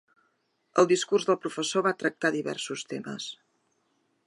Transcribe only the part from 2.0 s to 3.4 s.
tractar diversos temes.